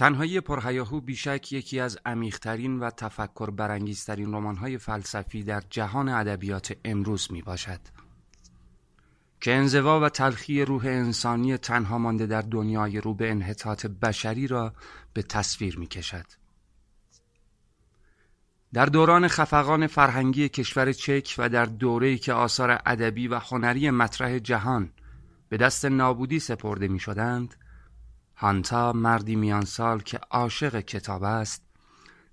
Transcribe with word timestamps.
تنهایی 0.00 0.40
پرهیاهو 0.40 1.00
بیشک 1.00 1.52
یکی 1.52 1.80
از 1.80 1.98
عمیقترین 2.06 2.80
و 2.80 2.90
تفکر 2.90 3.50
برانگیزترین 3.50 4.34
رمان‌های 4.34 4.78
فلسفی 4.78 5.42
در 5.42 5.62
جهان 5.70 6.08
ادبیات 6.08 6.76
امروز 6.84 7.32
می 7.32 7.42
باشد 7.42 7.80
که 9.40 9.54
انزوا 9.54 10.00
و 10.00 10.08
تلخی 10.08 10.64
روح 10.64 10.84
انسانی 10.84 11.56
تنها 11.56 11.98
مانده 11.98 12.26
در 12.26 12.42
دنیای 12.42 13.00
رو 13.00 13.14
به 13.14 13.30
انحطاط 13.30 13.86
بشری 13.86 14.46
را 14.46 14.74
به 15.12 15.22
تصویر 15.22 15.78
می 15.78 15.86
کشد. 15.86 16.26
در 18.72 18.86
دوران 18.86 19.28
خفقان 19.28 19.86
فرهنگی 19.86 20.48
کشور 20.48 20.92
چک 20.92 21.34
و 21.38 21.48
در 21.48 21.64
دوره‌ای 21.64 22.18
که 22.18 22.32
آثار 22.32 22.80
ادبی 22.86 23.28
و 23.28 23.38
هنری 23.38 23.90
مطرح 23.90 24.38
جهان 24.38 24.92
به 25.48 25.56
دست 25.56 25.84
نابودی 25.84 26.38
سپرده 26.38 26.88
می 26.88 26.98
شدند 26.98 27.54
هانتا 28.40 28.92
مردی 28.92 29.36
میان 29.36 29.64
سال 29.64 30.00
که 30.00 30.18
عاشق 30.30 30.80
کتاب 30.80 31.22
است 31.22 31.62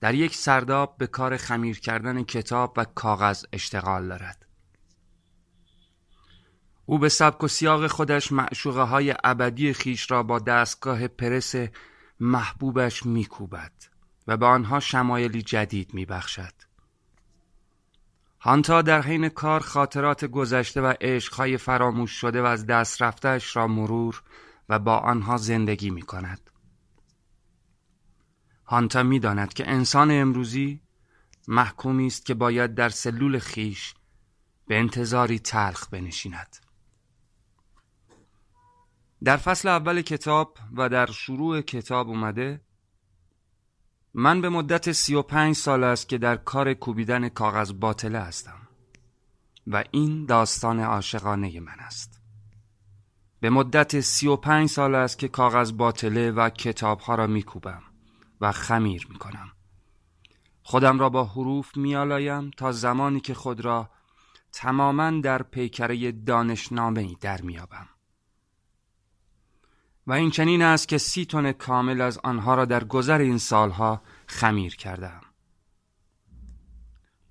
در 0.00 0.14
یک 0.14 0.36
سرداب 0.36 0.94
به 0.98 1.06
کار 1.06 1.36
خمیر 1.36 1.80
کردن 1.80 2.22
کتاب 2.22 2.74
و 2.76 2.84
کاغذ 2.84 3.44
اشتغال 3.52 4.08
دارد. 4.08 4.46
او 6.86 6.98
به 6.98 7.08
سبک 7.08 7.44
و 7.44 7.48
سیاق 7.48 7.86
خودش 7.86 8.32
معشوقه 8.32 8.82
های 8.82 9.14
ابدی 9.24 9.72
خیش 9.72 10.10
را 10.10 10.22
با 10.22 10.38
دستگاه 10.38 11.08
پرس 11.08 11.54
محبوبش 12.20 13.06
میکوبد 13.06 13.72
و 14.26 14.36
به 14.36 14.46
آنها 14.46 14.80
شمایلی 14.80 15.42
جدید 15.42 15.94
میبخشد. 15.94 16.54
هانتا 18.40 18.82
در 18.82 19.02
حین 19.02 19.28
کار 19.28 19.60
خاطرات 19.60 20.24
گذشته 20.24 20.80
و 20.80 20.94
عشقهای 21.00 21.56
فراموش 21.56 22.10
شده 22.10 22.42
و 22.42 22.44
از 22.44 22.66
دست 22.66 23.02
رفتهش 23.02 23.56
را 23.56 23.66
مرور 23.66 24.22
و 24.68 24.78
با 24.78 24.98
آنها 24.98 25.36
زندگی 25.36 25.90
می 25.90 26.02
کند. 26.02 26.50
هانتا 28.66 29.02
می 29.02 29.18
داند 29.18 29.52
که 29.54 29.70
انسان 29.70 30.10
امروزی 30.10 30.80
محکومی 31.48 32.06
است 32.06 32.26
که 32.26 32.34
باید 32.34 32.74
در 32.74 32.88
سلول 32.88 33.38
خیش 33.38 33.94
به 34.66 34.78
انتظاری 34.78 35.38
تلخ 35.38 35.88
بنشیند. 35.88 36.56
در 39.24 39.36
فصل 39.36 39.68
اول 39.68 40.02
کتاب 40.02 40.58
و 40.72 40.88
در 40.88 41.06
شروع 41.06 41.60
کتاب 41.60 42.08
اومده 42.08 42.60
من 44.14 44.40
به 44.40 44.48
مدت 44.48 44.92
سی 44.92 45.14
و 45.14 45.22
پنج 45.22 45.56
سال 45.56 45.84
است 45.84 46.08
که 46.08 46.18
در 46.18 46.36
کار 46.36 46.74
کوبیدن 46.74 47.28
کاغذ 47.28 47.72
باطله 47.72 48.18
هستم 48.18 48.68
و 49.66 49.84
این 49.90 50.26
داستان 50.26 50.80
عاشقانه 50.80 51.60
من 51.60 51.78
است. 51.78 52.21
به 53.42 53.50
مدت 53.50 54.00
سی 54.00 54.26
و 54.26 54.36
پنج 54.36 54.68
سال 54.68 54.94
است 54.94 55.18
که 55.18 55.28
کاغذ 55.28 55.72
باطله 55.72 56.30
و 56.30 56.50
کتابها 56.50 57.14
را 57.14 57.26
میکوبم 57.26 57.82
و 58.40 58.52
خمیر 58.52 59.06
می‌کنم. 59.10 59.52
خودم 60.62 60.98
را 60.98 61.08
با 61.08 61.24
حروف 61.24 61.76
میالایم 61.76 62.50
تا 62.50 62.72
زمانی 62.72 63.20
که 63.20 63.34
خود 63.34 63.60
را 63.60 63.90
تماما 64.52 65.10
در 65.10 65.42
پیکره 65.42 66.12
دانشنامه 66.12 67.14
در 67.20 67.42
میابم 67.42 67.88
و 70.06 70.12
این 70.12 70.30
چنین 70.30 70.62
است 70.62 70.88
که 70.88 70.98
سی 70.98 71.24
تن 71.24 71.52
کامل 71.52 72.00
از 72.00 72.18
آنها 72.18 72.54
را 72.54 72.64
در 72.64 72.84
گذر 72.84 73.18
این 73.18 73.38
سالها 73.38 74.02
خمیر 74.26 74.76
کردم 74.76 75.20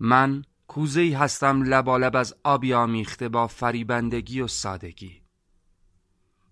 من 0.00 0.44
کوزه 0.68 1.16
هستم 1.16 1.62
لبالب 1.62 2.16
از 2.16 2.34
آبی 2.44 2.74
آمیخته 2.74 3.28
با 3.28 3.46
فریبندگی 3.46 4.40
و 4.40 4.46
سادگی. 4.46 5.27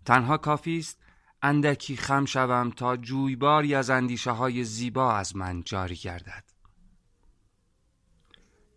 تنها 0.06 0.36
کافی 0.36 0.78
است 0.78 0.98
اندکی 1.42 1.96
خم 1.96 2.24
شوم 2.24 2.70
تا 2.70 2.96
جویباری 2.96 3.74
از 3.74 3.90
اندیشه 3.90 4.30
های 4.30 4.64
زیبا 4.64 5.12
از 5.12 5.36
من 5.36 5.62
جاری 5.62 5.96
گردد. 5.96 6.44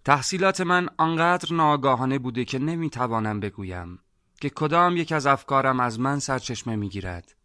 تحصیلات 0.05 0.61
من 0.61 0.89
آنقدر 0.97 1.53
ناگاهانه 1.53 2.19
بوده 2.19 2.45
که 2.45 2.59
نمی‌توانم 2.59 3.39
بگویم 3.39 3.99
که 4.41 4.49
کدام 4.49 4.97
یک 4.97 5.11
از 5.11 5.25
افکارم 5.25 5.79
از 5.79 5.99
من 5.99 6.19
سرچشمه 6.19 6.75
می‌گیرد 6.75 7.35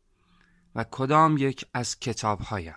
و 0.75 0.85
کدام 0.91 1.37
یک 1.37 1.65
از 1.75 1.99
کتابهایم. 1.99 2.77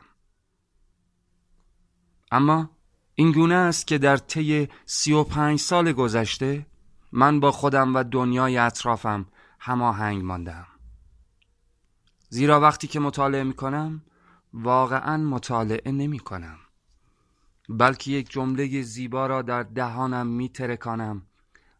اما 2.31 2.69
این 3.15 3.31
گونه 3.31 3.55
است 3.55 3.87
که 3.87 3.97
در 3.97 4.17
طی 4.17 4.69
سی 4.85 5.13
و 5.13 5.23
پنج 5.23 5.59
سال 5.59 5.91
گذشته 5.91 6.65
من 7.11 7.39
با 7.39 7.51
خودم 7.51 7.95
و 7.95 8.03
دنیای 8.03 8.57
اطرافم 8.57 9.25
هماهنگ 9.59 10.23
ماندم 10.23 10.67
زیرا 12.29 12.59
وقتی 12.61 12.87
که 12.87 12.99
مطالعه 12.99 13.43
می 13.43 13.53
کنم 13.53 14.01
واقعا 14.53 15.17
مطالعه 15.17 15.91
نمی 15.91 16.19
کنم 16.19 16.57
بلکه 17.69 18.11
یک 18.11 18.29
جمله 18.29 18.81
زیبا 18.81 19.27
را 19.27 19.41
در 19.41 19.63
دهانم 19.63 20.27
می 20.27 20.49
ترکانم 20.49 21.21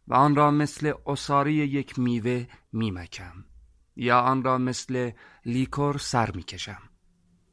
و 0.08 0.14
آن 0.14 0.36
را 0.36 0.50
مثل 0.50 0.92
اصاری 1.06 1.54
یک 1.54 1.98
میوه 1.98 2.46
می 2.72 2.90
مکم 2.90 3.44
یا 3.96 4.20
آن 4.20 4.44
را 4.44 4.58
مثل 4.58 5.10
لیکور 5.44 5.98
سر 5.98 6.30
می 6.30 6.42
کشم 6.42 6.82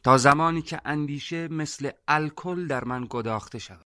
تا 0.03 0.17
زمانی 0.17 0.61
که 0.61 0.81
اندیشه 0.85 1.47
مثل 1.47 1.89
الکل 2.07 2.67
در 2.67 2.83
من 2.83 3.07
گداخته 3.09 3.59
شود. 3.59 3.73